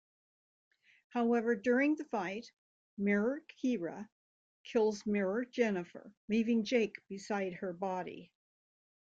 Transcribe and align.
However, 1.09 1.55
during 1.55 1.93
the 1.95 2.05
fight, 2.05 2.51
mirror 2.97 3.43
Kira 3.61 4.09
kills 4.63 5.05
mirror 5.05 5.45
Jennifer, 5.45 6.11
leaving 6.27 6.63
Jake 6.63 7.07
beside 7.07 7.53
her 7.53 7.71
body. 7.71 8.31